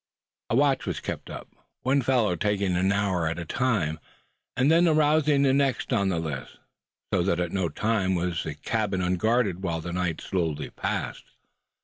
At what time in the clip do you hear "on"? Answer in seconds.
5.93-6.09